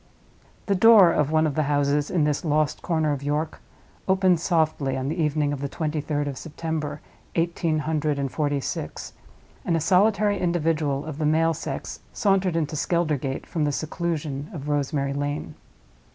[0.65, 3.61] The door of one of the houses in this lost corner of York
[4.07, 7.01] opened softly on the evening of the twenty third of September,
[7.35, 9.13] eighteen hundred and forty six;
[9.63, 14.69] and a solitary individual of the male sex sauntered into Skeldergate from the seclusion of
[14.69, 15.53] Rosemary Lane.